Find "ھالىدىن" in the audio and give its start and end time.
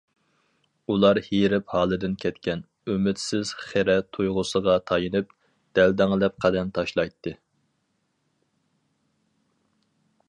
1.73-2.15